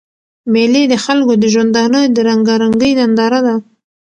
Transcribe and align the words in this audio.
مېلې 0.51 0.83
د 0.91 0.95
خلکو 1.05 1.33
د 1.37 1.43
ژوندانه 1.53 1.99
د 2.15 2.17
رنګارنګۍ 2.29 2.91
ننداره 2.99 3.39
ده. 3.47 3.55